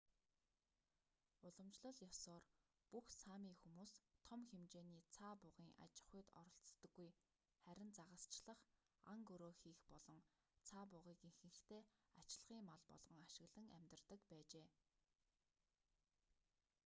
уламжлал 1.47 1.95
ёсоор 2.11 2.43
бүх 2.91 3.05
сами 3.23 3.51
хүмүүс 3.61 3.93
том 4.27 4.41
хэмжээний 4.51 5.03
цаа 5.15 5.33
бугын 5.43 5.69
аж 5.85 5.93
ахуйд 6.03 6.27
оролцдоггүй 6.41 7.09
харин 7.63 7.89
загасчлах 7.97 8.59
ан 9.13 9.19
гөрөө 9.29 9.53
хийх 9.61 9.79
болон 9.91 10.19
цаа 10.67 10.83
бугыг 10.91 11.19
ихэнхдээ 11.31 11.81
ачлагын 12.21 12.61
мал 12.69 12.81
болгон 12.91 13.19
ашиглан 13.27 13.67
амьдардаг 13.77 14.21
байжээ 14.31 14.67